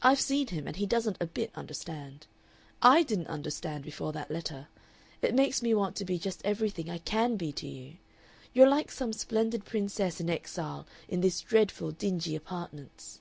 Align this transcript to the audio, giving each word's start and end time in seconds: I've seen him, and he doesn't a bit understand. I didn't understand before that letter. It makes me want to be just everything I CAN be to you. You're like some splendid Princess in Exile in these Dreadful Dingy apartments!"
I've 0.00 0.22
seen 0.22 0.46
him, 0.46 0.66
and 0.66 0.74
he 0.76 0.86
doesn't 0.86 1.18
a 1.20 1.26
bit 1.26 1.50
understand. 1.54 2.26
I 2.80 3.02
didn't 3.02 3.26
understand 3.26 3.84
before 3.84 4.10
that 4.14 4.30
letter. 4.30 4.68
It 5.20 5.34
makes 5.34 5.60
me 5.60 5.74
want 5.74 5.96
to 5.96 6.06
be 6.06 6.18
just 6.18 6.40
everything 6.46 6.88
I 6.88 6.96
CAN 6.96 7.36
be 7.36 7.52
to 7.52 7.68
you. 7.68 7.96
You're 8.54 8.66
like 8.70 8.90
some 8.90 9.12
splendid 9.12 9.66
Princess 9.66 10.18
in 10.18 10.30
Exile 10.30 10.86
in 11.10 11.20
these 11.20 11.42
Dreadful 11.42 11.90
Dingy 11.90 12.34
apartments!" 12.34 13.20